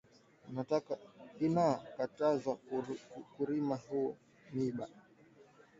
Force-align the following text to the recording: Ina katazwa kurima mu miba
Ina 1.45 1.67
katazwa 1.95 2.53
kurima 3.33 3.75
mu 3.87 4.01
miba 4.55 4.85